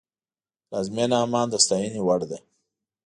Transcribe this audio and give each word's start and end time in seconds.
پلازمینه 0.67 1.15
عمان 1.23 1.47
د 1.51 1.55
ستاینې 1.65 2.01
وړ 2.03 2.21
ده. 2.29 2.37